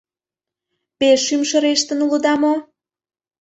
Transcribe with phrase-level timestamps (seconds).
[0.99, 2.53] Пеш шӱмшырештын улыда мо?!